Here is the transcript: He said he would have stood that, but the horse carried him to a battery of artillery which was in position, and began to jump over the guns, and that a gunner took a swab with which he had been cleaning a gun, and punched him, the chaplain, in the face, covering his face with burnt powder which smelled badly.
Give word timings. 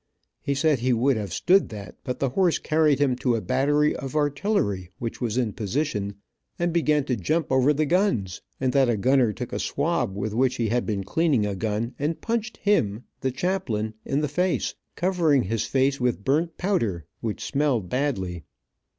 He 0.41 0.55
said 0.55 0.79
he 0.79 0.93
would 0.93 1.15
have 1.15 1.31
stood 1.31 1.69
that, 1.69 1.93
but 2.03 2.17
the 2.17 2.29
horse 2.29 2.57
carried 2.57 2.97
him 2.97 3.15
to 3.17 3.35
a 3.35 3.39
battery 3.39 3.95
of 3.95 4.15
artillery 4.15 4.89
which 4.97 5.21
was 5.21 5.37
in 5.37 5.53
position, 5.53 6.15
and 6.57 6.73
began 6.73 7.03
to 7.03 7.15
jump 7.15 7.51
over 7.51 7.71
the 7.71 7.85
guns, 7.85 8.41
and 8.59 8.73
that 8.73 8.89
a 8.89 8.97
gunner 8.97 9.31
took 9.31 9.53
a 9.53 9.59
swab 9.59 10.15
with 10.15 10.33
which 10.33 10.55
he 10.55 10.69
had 10.69 10.87
been 10.87 11.03
cleaning 11.03 11.45
a 11.45 11.53
gun, 11.53 11.93
and 11.99 12.19
punched 12.19 12.57
him, 12.57 13.03
the 13.19 13.29
chaplain, 13.29 13.93
in 14.03 14.21
the 14.21 14.27
face, 14.27 14.73
covering 14.95 15.43
his 15.43 15.65
face 15.65 15.99
with 16.01 16.23
burnt 16.25 16.57
powder 16.57 17.05
which 17.19 17.45
smelled 17.45 17.87
badly. 17.87 18.43